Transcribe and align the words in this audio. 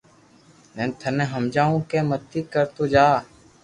ھين 0.75 0.89
ٿني 0.99 1.25
ھمجاوُ 1.33 1.77
ڪو 1.89 1.99
متي 2.09 2.41
ڪرتو 2.53 2.83
جا 2.93 3.07